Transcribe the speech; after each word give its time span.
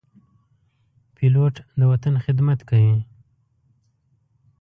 پیلوټ 1.15 1.55
د 1.79 1.81
وطن 1.91 2.13
خدمت 2.25 2.59
کوي. 2.69 2.97